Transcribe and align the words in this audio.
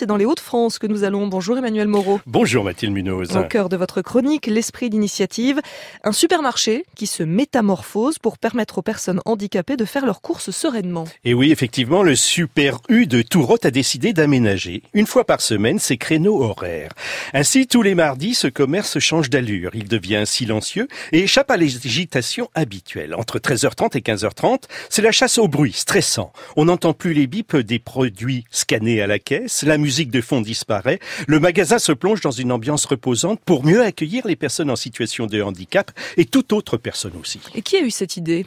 c'est 0.00 0.06
dans 0.06 0.16
les 0.16 0.24
Hauts-de-France 0.24 0.78
que 0.78 0.86
nous 0.86 1.04
allons. 1.04 1.26
Bonjour 1.26 1.58
Emmanuel 1.58 1.86
Moreau. 1.86 2.20
Bonjour 2.24 2.64
Mathilde 2.64 2.94
Munoz. 2.94 3.36
Au 3.36 3.42
cœur 3.44 3.68
de 3.68 3.76
votre 3.76 4.00
chronique, 4.00 4.46
l'esprit 4.46 4.88
d'initiative, 4.88 5.60
un 6.04 6.12
supermarché 6.12 6.86
qui 6.96 7.06
se 7.06 7.22
métamorphose 7.22 8.18
pour 8.18 8.38
permettre 8.38 8.78
aux 8.78 8.82
personnes 8.82 9.20
handicapées 9.26 9.76
de 9.76 9.84
faire 9.84 10.06
leurs 10.06 10.22
courses 10.22 10.52
sereinement. 10.52 11.04
Et 11.26 11.34
oui, 11.34 11.52
effectivement, 11.52 12.02
le 12.02 12.16
Super 12.16 12.78
U 12.88 13.06
de 13.06 13.20
Tourotte 13.20 13.66
a 13.66 13.70
décidé 13.70 14.14
d'aménager, 14.14 14.82
une 14.94 15.06
fois 15.06 15.26
par 15.26 15.42
semaine, 15.42 15.78
ses 15.78 15.98
créneaux 15.98 16.42
horaires. 16.42 16.92
Ainsi, 17.34 17.66
tous 17.66 17.82
les 17.82 17.94
mardis, 17.94 18.34
ce 18.34 18.48
commerce 18.48 18.98
change 19.00 19.28
d'allure. 19.28 19.72
Il 19.74 19.86
devient 19.86 20.22
silencieux 20.24 20.88
et 21.12 21.24
échappe 21.24 21.50
à 21.50 21.58
l'agitation 21.58 22.48
habituelle. 22.54 23.14
Entre 23.14 23.38
13h30 23.38 23.98
et 23.98 24.00
15h30, 24.00 24.62
c'est 24.88 25.02
la 25.02 25.12
chasse 25.12 25.36
au 25.36 25.46
bruit, 25.46 25.74
stressant. 25.74 26.32
On 26.56 26.64
n'entend 26.64 26.94
plus 26.94 27.12
les 27.12 27.26
bips 27.26 27.56
des 27.56 27.78
produits 27.78 28.44
scannés 28.50 29.02
à 29.02 29.06
la 29.06 29.18
caisse, 29.18 29.62
la 29.62 29.76
musique 29.76 29.89
de 29.90 30.20
fond 30.20 30.40
disparaît, 30.40 31.00
le 31.26 31.40
magasin 31.40 31.78
se 31.78 31.92
plonge 31.92 32.20
dans 32.20 32.30
une 32.30 32.52
ambiance 32.52 32.84
reposante 32.84 33.40
pour 33.44 33.64
mieux 33.64 33.82
accueillir 33.82 34.26
les 34.26 34.36
personnes 34.36 34.70
en 34.70 34.76
situation 34.76 35.26
de 35.26 35.42
handicap 35.42 35.90
et 36.16 36.24
toute 36.24 36.52
autre 36.52 36.76
personne 36.76 37.12
aussi. 37.20 37.40
Et 37.54 37.62
qui 37.62 37.76
a 37.76 37.80
eu 37.80 37.90
cette 37.90 38.16
idée? 38.16 38.46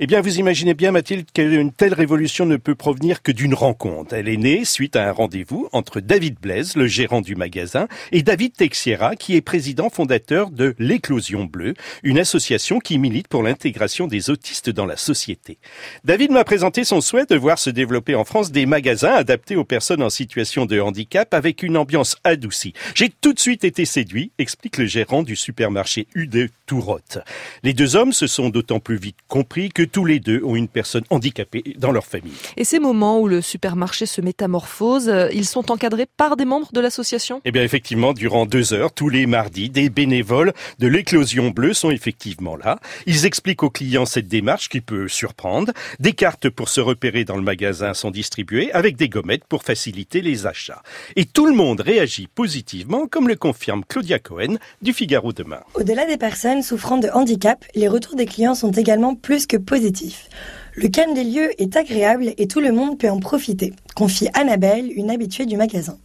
Eh 0.00 0.06
bien, 0.06 0.20
vous 0.20 0.38
imaginez 0.38 0.74
bien, 0.74 0.92
Mathilde, 0.92 1.26
qu'une 1.32 1.72
telle 1.72 1.94
révolution 1.94 2.46
ne 2.46 2.56
peut 2.56 2.74
provenir 2.74 3.22
que 3.22 3.32
d'une 3.32 3.54
rencontre. 3.54 4.14
Elle 4.14 4.28
est 4.28 4.36
née 4.36 4.64
suite 4.64 4.96
à 4.96 5.08
un 5.08 5.12
rendez-vous 5.12 5.68
entre 5.72 6.00
David 6.00 6.36
Blaise, 6.40 6.76
le 6.76 6.86
gérant 6.86 7.20
du 7.20 7.36
magasin, 7.36 7.88
et 8.12 8.22
David 8.22 8.54
Texiera, 8.54 9.16
qui 9.16 9.36
est 9.36 9.40
président 9.40 9.90
fondateur 9.90 10.50
de 10.50 10.74
l'Éclosion 10.78 11.44
Bleue, 11.44 11.74
une 12.02 12.18
association 12.18 12.78
qui 12.78 12.98
milite 12.98 13.28
pour 13.28 13.42
l'intégration 13.42 14.06
des 14.06 14.30
autistes 14.30 14.70
dans 14.70 14.86
la 14.86 14.96
société. 14.96 15.58
David 16.04 16.30
m'a 16.30 16.44
présenté 16.44 16.84
son 16.84 17.00
souhait 17.00 17.26
de 17.26 17.36
voir 17.36 17.58
se 17.58 17.70
développer 17.70 18.14
en 18.14 18.24
France 18.24 18.52
des 18.52 18.66
magasins 18.66 19.14
adaptés 19.14 19.56
aux 19.56 19.64
personnes 19.64 20.02
en 20.02 20.10
situation 20.10 20.66
de 20.66 20.80
handicap 20.80 21.32
avec 21.34 21.62
une 21.62 21.76
ambiance 21.76 22.16
adoucie. 22.24 22.74
J'ai 22.94 23.08
tout 23.08 23.32
de 23.32 23.40
suite 23.40 23.64
été 23.64 23.84
séduit, 23.84 24.32
explique 24.38 24.78
le 24.78 24.86
gérant 24.86 25.22
du 25.22 25.36
supermarché 25.36 26.06
U 26.14 26.26
de 26.26 26.48
Tourotte. 26.66 27.18
Les 27.62 27.72
deux 27.72 27.96
hommes 27.96 28.12
se 28.12 28.26
sont 28.26 28.48
d'autant 28.48 28.80
plus 28.80 28.96
vite 28.96 29.16
compris 29.28 29.53
que 29.72 29.82
tous 29.82 30.04
les 30.04 30.20
deux 30.20 30.42
ont 30.44 30.56
une 30.56 30.68
personne 30.68 31.04
handicapée 31.10 31.62
dans 31.78 31.92
leur 31.92 32.04
famille. 32.04 32.32
Et 32.56 32.64
ces 32.64 32.78
moments 32.78 33.20
où 33.20 33.28
le 33.28 33.40
supermarché 33.40 34.06
se 34.06 34.20
métamorphose, 34.20 35.08
euh, 35.08 35.28
ils 35.32 35.46
sont 35.46 35.70
encadrés 35.70 36.06
par 36.16 36.36
des 36.36 36.44
membres 36.44 36.70
de 36.72 36.80
l'association? 36.80 37.40
Eh 37.44 37.52
bien 37.52 37.62
effectivement, 37.62 38.12
durant 38.12 38.46
deux 38.46 38.72
heures, 38.72 38.92
tous 38.92 39.08
les 39.08 39.26
mardis, 39.26 39.70
des 39.70 39.88
bénévoles 39.90 40.52
de 40.78 40.86
l'éclosion 40.88 41.50
bleue 41.50 41.74
sont 41.74 41.90
effectivement 41.90 42.56
là. 42.56 42.78
Ils 43.06 43.26
expliquent 43.26 43.62
aux 43.62 43.70
clients 43.70 44.06
cette 44.06 44.28
démarche 44.28 44.68
qui 44.68 44.80
peut 44.80 45.08
surprendre. 45.08 45.72
Des 46.00 46.12
cartes 46.12 46.48
pour 46.48 46.68
se 46.68 46.80
repérer 46.80 47.24
dans 47.24 47.36
le 47.36 47.42
magasin 47.42 47.94
sont 47.94 48.10
distribuées 48.10 48.72
avec 48.72 48.96
des 48.96 49.08
gommettes 49.08 49.44
pour 49.48 49.62
faciliter 49.62 50.20
les 50.20 50.46
achats. 50.46 50.82
Et 51.16 51.24
tout 51.24 51.46
le 51.46 51.54
monde 51.54 51.80
réagit 51.80 52.26
positivement, 52.26 53.06
comme 53.06 53.28
le 53.28 53.36
confirme 53.36 53.84
Claudia 53.88 54.18
Cohen 54.18 54.56
du 54.82 54.92
Figaro 54.92 55.32
demain. 55.32 55.60
Au-delà 55.74 56.06
des 56.06 56.16
personnes 56.16 56.62
souffrant 56.62 56.98
de 56.98 57.08
handicap, 57.08 57.64
les 57.74 57.88
retours 57.88 58.16
des 58.16 58.26
clients 58.26 58.54
sont 58.54 58.72
également 58.72 59.14
plus 59.14 59.43
que 59.46 59.56
positif. 59.56 60.28
Le 60.74 60.88
calme 60.88 61.14
des 61.14 61.24
lieux 61.24 61.50
est 61.60 61.76
agréable 61.76 62.34
et 62.36 62.48
tout 62.48 62.60
le 62.60 62.72
monde 62.72 62.98
peut 62.98 63.10
en 63.10 63.20
profiter, 63.20 63.72
confie 63.94 64.28
Annabelle, 64.34 64.90
une 64.94 65.10
habituée 65.10 65.46
du 65.46 65.56
magasin. 65.56 65.98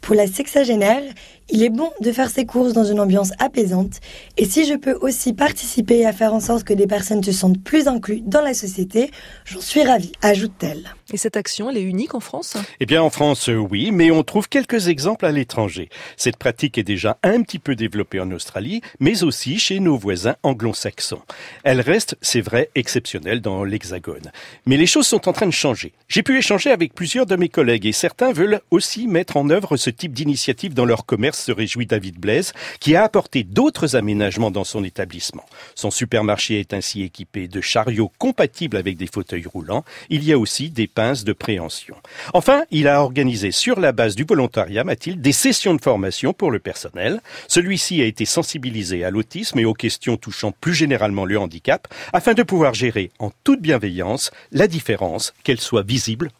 Pour 0.00 0.14
la 0.14 0.26
sexagénaire, 0.26 1.02
il 1.50 1.62
est 1.62 1.70
bon 1.70 1.90
de 2.00 2.12
faire 2.12 2.30
ses 2.30 2.46
courses 2.46 2.72
dans 2.72 2.84
une 2.84 3.00
ambiance 3.00 3.32
apaisante 3.38 4.00
et 4.36 4.44
si 4.44 4.64
je 4.64 4.74
peux 4.74 4.96
aussi 5.00 5.32
participer 5.32 6.06
à 6.06 6.12
faire 6.12 6.32
en 6.32 6.40
sorte 6.40 6.64
que 6.64 6.72
des 6.72 6.86
personnes 6.86 7.22
se 7.22 7.32
sentent 7.32 7.62
plus 7.62 7.88
inclus 7.88 8.22
dans 8.24 8.40
la 8.40 8.54
société, 8.54 9.10
j'en 9.44 9.60
suis 9.60 9.82
ravie, 9.82 10.12
ajoute-t-elle. 10.22 10.94
Et 11.12 11.16
cette 11.16 11.36
action, 11.36 11.68
elle 11.68 11.76
est 11.76 11.82
unique 11.82 12.14
en 12.14 12.20
France? 12.20 12.56
Eh 12.80 12.86
bien 12.86 13.02
en 13.02 13.10
France, 13.10 13.48
oui, 13.48 13.90
mais 13.92 14.10
on 14.10 14.22
trouve 14.22 14.48
quelques 14.48 14.88
exemples 14.88 15.26
à 15.26 15.32
l'étranger. 15.32 15.90
Cette 16.16 16.36
pratique 16.36 16.78
est 16.78 16.84
déjà 16.84 17.18
un 17.22 17.42
petit 17.42 17.58
peu 17.58 17.74
développée 17.74 18.20
en 18.20 18.30
Australie, 18.30 18.80
mais 18.98 19.22
aussi 19.22 19.58
chez 19.58 19.78
nos 19.78 19.96
voisins 19.96 20.36
anglo-saxons. 20.42 21.20
Elle 21.64 21.80
reste, 21.80 22.16
c'est 22.22 22.40
vrai, 22.40 22.70
exceptionnelle 22.74 23.40
dans 23.40 23.64
l'Hexagone. 23.64 24.32
Mais 24.64 24.76
les 24.76 24.86
choses 24.86 25.06
sont 25.06 25.28
en 25.28 25.32
train 25.32 25.46
de 25.46 25.52
changer. 25.52 25.92
J'ai 26.08 26.22
pu 26.22 26.38
échanger 26.38 26.70
avec 26.70 26.94
plusieurs 26.94 27.26
mes 27.36 27.48
collègues 27.48 27.86
et 27.86 27.92
certains 27.92 28.32
veulent 28.32 28.60
aussi 28.70 29.06
mettre 29.06 29.36
en 29.36 29.50
œuvre 29.50 29.76
ce 29.76 29.90
type 29.90 30.12
d'initiative 30.12 30.74
dans 30.74 30.84
leur 30.84 31.06
commerce 31.06 31.42
se 31.42 31.52
réjouit 31.52 31.86
David 31.86 32.18
Blaise, 32.18 32.52
qui 32.80 32.96
a 32.96 33.04
apporté 33.04 33.44
d'autres 33.44 33.96
aménagements 33.96 34.50
dans 34.50 34.64
son 34.64 34.84
établissement. 34.84 35.44
Son 35.74 35.90
supermarché 35.90 36.60
est 36.60 36.74
ainsi 36.74 37.02
équipé 37.02 37.48
de 37.48 37.60
chariots 37.60 38.12
compatibles 38.18 38.76
avec 38.76 38.96
des 38.96 39.06
fauteuils 39.06 39.46
roulants. 39.46 39.84
Il 40.10 40.24
y 40.24 40.32
a 40.32 40.38
aussi 40.38 40.70
des 40.70 40.86
pinces 40.86 41.24
de 41.24 41.32
préhension. 41.32 41.96
Enfin, 42.34 42.64
il 42.70 42.88
a 42.88 43.02
organisé 43.02 43.50
sur 43.50 43.80
la 43.80 43.92
base 43.92 44.14
du 44.14 44.24
volontariat, 44.24 44.84
Mathilde, 44.84 45.20
des 45.20 45.32
sessions 45.32 45.74
de 45.74 45.82
formation 45.82 46.32
pour 46.32 46.50
le 46.50 46.58
personnel. 46.58 47.20
Celui-ci 47.48 48.02
a 48.02 48.06
été 48.06 48.24
sensibilisé 48.24 49.04
à 49.04 49.10
l'autisme 49.10 49.58
et 49.58 49.64
aux 49.64 49.74
questions 49.74 50.16
touchant 50.16 50.52
plus 50.60 50.74
généralement 50.74 51.24
le 51.24 51.38
handicap, 51.38 51.88
afin 52.12 52.34
de 52.34 52.42
pouvoir 52.42 52.74
gérer 52.74 53.10
en 53.18 53.30
toute 53.44 53.60
bienveillance 53.60 54.30
la 54.50 54.66
différence, 54.66 55.34
qu'elle 55.44 55.60
soit 55.60 55.86
visible 55.86 56.30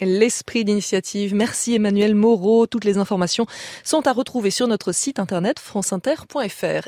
L'esprit 0.00 0.64
d'initiative. 0.64 1.34
Merci 1.34 1.74
Emmanuel 1.74 2.14
Moreau. 2.14 2.66
Toutes 2.66 2.84
les 2.84 2.98
informations 2.98 3.46
sont 3.82 4.06
à 4.06 4.12
retrouver 4.12 4.50
sur 4.50 4.68
notre 4.68 4.92
site 4.92 5.18
internet 5.18 5.58
franceinter.fr. 5.58 6.86